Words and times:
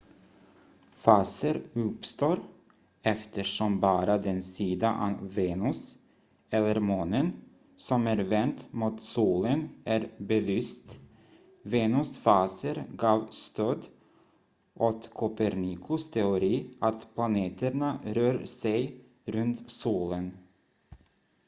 faser 0.93 1.61
uppstår 1.73 2.39
eftersom 3.01 3.79
bara 3.79 4.17
den 4.17 4.41
sida 4.41 4.93
av 5.01 5.33
venus 5.35 5.97
eller 6.49 6.79
månen 6.79 7.33
som 7.77 8.07
är 8.07 8.17
vänd 8.17 8.63
mot 8.71 9.01
solen 9.01 9.69
är 9.85 10.09
belyst. 10.17 10.99
venus 11.63 12.17
faser 12.17 12.85
gav 12.95 13.27
stöd 13.29 13.85
åt 14.73 15.13
kopernikus 15.13 16.11
teori 16.11 16.77
att 16.79 17.15
planeterna 17.15 17.99
rör 18.05 18.45
sig 18.45 19.01
runt 19.25 19.71
solen 19.71 20.31